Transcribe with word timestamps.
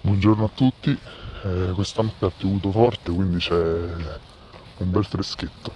Buongiorno 0.00 0.44
a 0.44 0.50
tutti, 0.54 0.96
eh, 1.42 1.72
questanotte 1.74 2.26
ha 2.26 2.30
piovuto 2.30 2.70
forte 2.70 3.10
quindi 3.10 3.38
c'è 3.38 3.52
un 3.54 4.90
bel 4.92 5.04
freschetto. 5.04 5.72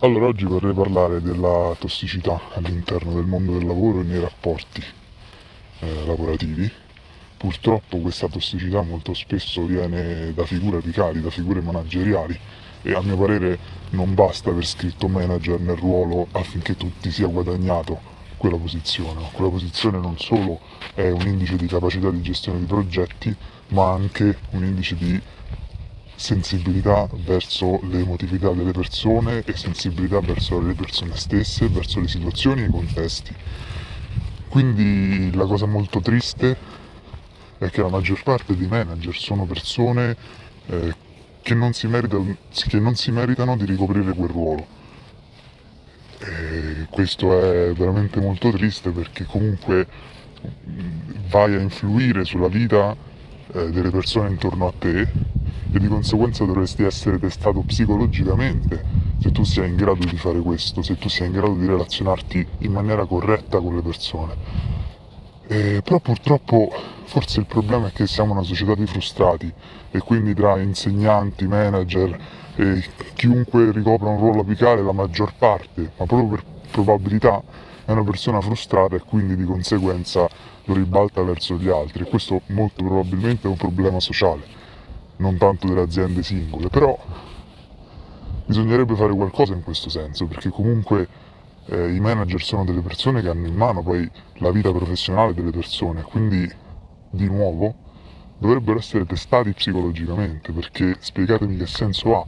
Allora 0.00 0.26
oggi 0.26 0.44
vorrei 0.44 0.74
parlare 0.74 1.22
della 1.22 1.72
tossicità 1.78 2.40
all'interno 2.54 3.14
del 3.14 3.24
mondo 3.24 3.52
del 3.52 3.66
lavoro 3.66 4.00
e 4.00 4.02
nei 4.02 4.20
rapporti 4.20 4.82
eh, 5.78 6.04
lavorativi. 6.04 6.68
Purtroppo 7.36 7.98
questa 7.98 8.26
tossicità 8.26 8.82
molto 8.82 9.14
spesso 9.14 9.64
viene 9.66 10.34
da 10.34 10.44
figure 10.44 10.78
apicali, 10.78 11.20
da 11.22 11.30
figure 11.30 11.60
manageriali 11.60 12.38
e 12.82 12.92
a 12.92 13.00
mio 13.02 13.16
parere 13.16 13.56
non 13.90 14.14
basta 14.14 14.50
aver 14.50 14.66
scritto 14.66 15.06
manager 15.06 15.60
nel 15.60 15.76
ruolo 15.76 16.26
affinché 16.32 16.76
tu 16.76 16.90
ti 17.00 17.12
sia 17.12 17.28
guadagnato 17.28 18.00
quella 18.42 18.56
posizione. 18.56 19.30
Quella 19.30 19.50
posizione 19.50 19.98
non 19.98 20.18
solo 20.18 20.58
è 20.94 21.08
un 21.10 21.24
indice 21.28 21.54
di 21.54 21.68
capacità 21.68 22.10
di 22.10 22.20
gestione 22.22 22.58
di 22.58 22.64
progetti, 22.64 23.34
ma 23.68 23.92
anche 23.92 24.36
un 24.50 24.64
indice 24.64 24.96
di 24.96 25.20
sensibilità 26.16 27.08
verso 27.24 27.78
le 27.84 28.00
emotività 28.00 28.50
delle 28.50 28.72
persone 28.72 29.44
e 29.44 29.56
sensibilità 29.56 30.18
verso 30.18 30.60
le 30.60 30.74
persone 30.74 31.16
stesse, 31.16 31.68
verso 31.68 32.00
le 32.00 32.08
situazioni 32.08 32.62
e 32.62 32.64
i 32.64 32.70
contesti. 32.70 33.32
Quindi 34.48 35.32
la 35.36 35.46
cosa 35.46 35.66
molto 35.66 36.00
triste 36.00 36.56
è 37.58 37.70
che 37.70 37.80
la 37.80 37.88
maggior 37.88 38.24
parte 38.24 38.56
dei 38.56 38.66
manager 38.66 39.14
sono 39.14 39.44
persone 39.44 40.16
eh, 40.66 40.92
che, 41.42 41.54
non 41.54 41.70
che 41.70 42.80
non 42.80 42.96
si 42.96 43.12
meritano 43.12 43.56
di 43.56 43.66
ricoprire 43.66 44.12
quel 44.12 44.28
ruolo 44.28 44.81
questo 46.92 47.40
è 47.40 47.72
veramente 47.72 48.20
molto 48.20 48.50
triste 48.50 48.90
perché 48.90 49.24
comunque 49.24 49.86
vai 51.30 51.54
a 51.54 51.58
influire 51.58 52.24
sulla 52.24 52.48
vita 52.48 52.94
eh, 53.54 53.70
delle 53.70 53.88
persone 53.88 54.28
intorno 54.28 54.66
a 54.66 54.72
te 54.78 55.00
e 55.72 55.78
di 55.78 55.88
conseguenza 55.88 56.44
dovresti 56.44 56.82
essere 56.82 57.18
testato 57.18 57.60
psicologicamente 57.60 58.84
se 59.18 59.32
tu 59.32 59.42
sei 59.42 59.70
in 59.70 59.76
grado 59.76 60.04
di 60.04 60.16
fare 60.18 60.40
questo, 60.40 60.82
se 60.82 60.98
tu 60.98 61.08
sei 61.08 61.28
in 61.28 61.32
grado 61.32 61.54
di 61.54 61.66
relazionarti 61.66 62.46
in 62.58 62.72
maniera 62.72 63.06
corretta 63.06 63.58
con 63.58 63.74
le 63.74 63.82
persone. 63.82 64.34
Eh, 65.46 65.80
però 65.82 65.98
purtroppo 65.98 66.70
forse 67.04 67.40
il 67.40 67.46
problema 67.46 67.88
è 67.88 67.92
che 67.92 68.06
siamo 68.06 68.32
una 68.32 68.42
società 68.42 68.74
di 68.74 68.86
frustrati 68.86 69.50
e 69.90 69.98
quindi 70.00 70.34
tra 70.34 70.58
insegnanti, 70.58 71.46
manager, 71.46 72.18
e 72.56 72.84
chiunque 73.14 73.72
ricopra 73.72 74.10
un 74.10 74.18
ruolo 74.18 74.40
apicale, 74.42 74.82
la 74.82 74.92
maggior 74.92 75.32
parte, 75.38 75.92
ma 75.96 76.04
proprio 76.04 76.28
per 76.28 76.44
probabilità, 76.72 77.40
è 77.84 77.92
una 77.92 78.02
persona 78.02 78.40
frustrata 78.40 78.96
e 78.96 79.00
quindi 79.00 79.36
di 79.36 79.44
conseguenza 79.44 80.28
lo 80.64 80.74
ribalta 80.74 81.22
verso 81.22 81.56
gli 81.56 81.68
altri. 81.68 82.02
E 82.02 82.08
questo 82.08 82.42
molto 82.48 82.82
probabilmente 82.84 83.46
è 83.46 83.50
un 83.50 83.56
problema 83.56 84.00
sociale, 84.00 84.42
non 85.18 85.36
tanto 85.38 85.68
delle 85.68 85.82
aziende 85.82 86.22
singole, 86.22 86.68
però 86.68 86.98
bisognerebbe 88.46 88.94
fare 88.96 89.14
qualcosa 89.14 89.52
in 89.52 89.62
questo 89.62 89.88
senso, 89.88 90.26
perché 90.26 90.48
comunque 90.50 91.08
eh, 91.66 91.94
i 91.94 92.00
manager 92.00 92.42
sono 92.42 92.64
delle 92.64 92.80
persone 92.80 93.22
che 93.22 93.28
hanno 93.28 93.46
in 93.46 93.54
mano 93.54 93.82
poi 93.82 94.08
la 94.34 94.50
vita 94.50 94.72
professionale 94.72 95.34
delle 95.34 95.50
persone, 95.50 96.02
quindi 96.02 96.50
di 97.10 97.26
nuovo 97.26 97.74
dovrebbero 98.38 98.78
essere 98.78 99.06
testati 99.06 99.52
psicologicamente, 99.52 100.52
perché 100.52 100.96
spiegatemi 100.98 101.56
che 101.56 101.66
senso 101.66 102.16
ha 102.16 102.26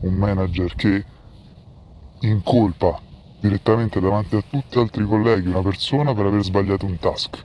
un 0.00 0.14
manager 0.14 0.74
che 0.74 1.04
incolpa 2.20 3.00
direttamente 3.46 4.00
davanti 4.00 4.36
a 4.36 4.42
tutti 4.42 4.76
gli 4.76 4.80
altri 4.80 5.04
colleghi 5.04 5.48
una 5.48 5.62
persona 5.62 6.12
per 6.14 6.26
aver 6.26 6.42
sbagliato 6.42 6.84
un 6.84 6.98
task. 6.98 7.44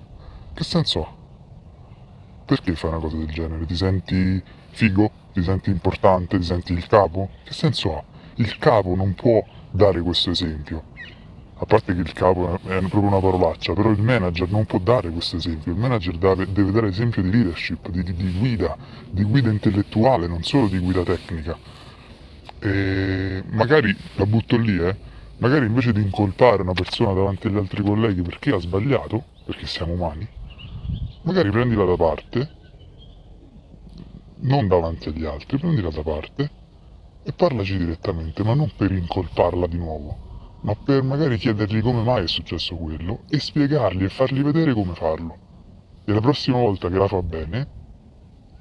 Che 0.53 0.63
senso 0.63 1.03
ha? 1.03 1.13
Perché 2.45 2.75
fai 2.75 2.89
una 2.89 2.99
cosa 2.99 3.17
del 3.17 3.31
genere? 3.31 3.65
Ti 3.65 3.75
senti 3.75 4.43
figo? 4.71 5.11
Ti 5.31 5.43
senti 5.43 5.69
importante? 5.69 6.37
Ti 6.37 6.43
senti 6.43 6.73
il 6.73 6.85
capo? 6.87 7.29
Che 7.43 7.53
senso 7.53 7.95
ha? 7.95 8.03
Il 8.35 8.57
capo 8.57 8.95
non 8.95 9.13
può 9.13 9.43
dare 9.69 10.01
questo 10.01 10.31
esempio. 10.31 10.89
A 11.55 11.65
parte 11.65 11.93
che 11.93 12.01
il 12.01 12.11
capo 12.11 12.55
è 12.55 12.79
proprio 12.79 13.01
una 13.01 13.19
parolaccia, 13.19 13.73
però 13.73 13.91
il 13.91 14.01
manager 14.01 14.49
non 14.49 14.65
può 14.65 14.79
dare 14.79 15.11
questo 15.11 15.35
esempio. 15.35 15.71
Il 15.71 15.77
manager 15.77 16.17
deve, 16.17 16.71
dare 16.71 16.87
esempio 16.87 17.21
di 17.21 17.29
leadership, 17.29 17.89
di, 17.89 18.01
di 18.03 18.37
guida, 18.39 18.75
di 19.09 19.23
guida 19.23 19.51
intellettuale, 19.51 20.25
non 20.25 20.41
solo 20.41 20.67
di 20.67 20.79
guida 20.79 21.03
tecnica. 21.03 21.55
E 22.59 23.43
magari 23.51 23.95
la 24.15 24.25
butto 24.25 24.57
lì, 24.57 24.77
eh. 24.77 25.09
Magari 25.41 25.65
invece 25.65 25.91
di 25.91 26.01
incolpare 26.01 26.61
una 26.61 26.73
persona 26.73 27.13
davanti 27.13 27.47
agli 27.47 27.57
altri 27.57 27.81
colleghi 27.81 28.21
perché 28.21 28.51
ha 28.51 28.59
sbagliato, 28.59 29.23
perché 29.43 29.65
siamo 29.65 29.93
umani, 29.93 30.27
magari 31.23 31.49
prendila 31.49 31.83
da 31.83 31.95
parte, 31.95 32.49
non 34.41 34.67
davanti 34.67 35.09
agli 35.09 35.25
altri, 35.25 35.57
prendila 35.57 35.89
da 35.89 36.03
parte 36.03 36.51
e 37.23 37.33
parlaci 37.33 37.75
direttamente, 37.75 38.43
ma 38.43 38.53
non 38.53 38.71
per 38.77 38.91
incolparla 38.91 39.65
di 39.65 39.77
nuovo, 39.77 40.59
ma 40.61 40.75
per 40.75 41.01
magari 41.01 41.37
chiedergli 41.37 41.81
come 41.81 42.03
mai 42.03 42.25
è 42.25 42.27
successo 42.27 42.75
quello 42.75 43.21
e 43.27 43.39
spiegargli 43.39 44.03
e 44.03 44.09
fargli 44.09 44.43
vedere 44.43 44.73
come 44.75 44.93
farlo. 44.93 45.37
E 46.05 46.13
la 46.13 46.21
prossima 46.21 46.59
volta 46.59 46.87
che 46.87 46.97
la 46.97 47.07
fa 47.07 47.23
bene, 47.23 47.67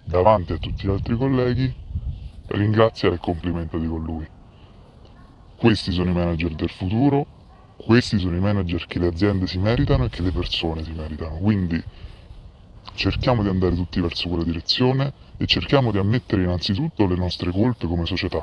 davanti 0.07 0.55
a 0.55 0.57
tutti 0.57 0.87
gli 0.87 0.91
altri 0.91 1.15
colleghi, 1.15 1.75
ringraziare 2.47 3.17
e 3.17 3.19
complimentati 3.19 3.87
con 3.87 4.03
lui. 4.03 4.39
Questi 5.61 5.93
sono 5.93 6.09
i 6.09 6.15
manager 6.15 6.55
del 6.55 6.71
futuro, 6.71 7.27
questi 7.77 8.19
sono 8.19 8.35
i 8.35 8.41
manager 8.41 8.87
che 8.87 8.99
le 8.99 9.09
aziende 9.09 9.47
si 9.47 9.59
meritano 9.59 10.07
e 10.07 10.09
che 10.09 10.23
le 10.23 10.31
persone 10.31 10.83
si 10.83 10.93
meritano. 10.93 11.37
Quindi 11.37 11.85
cerchiamo 12.95 13.43
di 13.43 13.51
andare 13.51 13.75
tutti 13.75 14.01
verso 14.01 14.31
quella 14.31 14.43
direzione 14.43 15.13
e 15.37 15.45
cerchiamo 15.45 15.91
di 15.91 15.99
ammettere 15.99 16.45
innanzitutto 16.45 17.07
le 17.07 17.15
nostre 17.15 17.51
colpe 17.51 17.87
come 17.87 18.07
società 18.07 18.43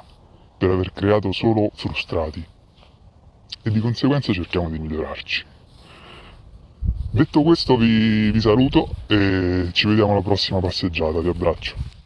per 0.60 0.70
aver 0.70 0.94
creato 0.94 1.32
solo 1.32 1.72
frustrati 1.74 2.46
e 3.64 3.72
di 3.72 3.80
conseguenza 3.80 4.32
cerchiamo 4.32 4.70
di 4.70 4.78
migliorarci. 4.78 5.44
Detto 7.10 7.42
questo 7.42 7.78
vi, 7.78 8.30
vi 8.30 8.40
saluto 8.40 8.94
e 9.08 9.70
ci 9.72 9.88
vediamo 9.88 10.12
alla 10.12 10.22
prossima 10.22 10.60
passeggiata, 10.60 11.20
vi 11.20 11.30
abbraccio. 11.30 11.97